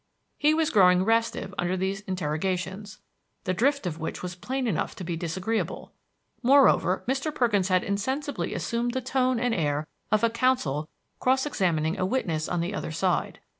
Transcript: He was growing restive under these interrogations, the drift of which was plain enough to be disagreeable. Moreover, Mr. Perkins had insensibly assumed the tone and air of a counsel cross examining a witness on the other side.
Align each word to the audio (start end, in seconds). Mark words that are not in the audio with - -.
He 0.39 0.55
was 0.55 0.71
growing 0.71 1.05
restive 1.05 1.53
under 1.59 1.77
these 1.77 2.01
interrogations, 2.01 2.97
the 3.43 3.53
drift 3.53 3.85
of 3.85 3.99
which 3.99 4.23
was 4.23 4.33
plain 4.33 4.65
enough 4.65 4.95
to 4.95 5.03
be 5.03 5.15
disagreeable. 5.15 5.93
Moreover, 6.41 7.03
Mr. 7.07 7.31
Perkins 7.31 7.67
had 7.67 7.83
insensibly 7.83 8.55
assumed 8.55 8.93
the 8.95 9.01
tone 9.01 9.39
and 9.39 9.53
air 9.53 9.85
of 10.11 10.23
a 10.23 10.29
counsel 10.31 10.89
cross 11.19 11.45
examining 11.45 11.99
a 11.99 12.05
witness 12.07 12.49
on 12.49 12.61
the 12.61 12.73
other 12.73 12.91
side. 12.91 13.41